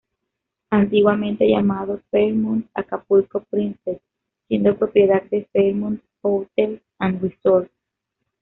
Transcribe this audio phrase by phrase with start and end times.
[0.71, 4.01] Antiguamente llamado "Fairmont Acapulco Princess"
[4.47, 7.69] siendo propiedad de Fairmont Hotels and Resorts.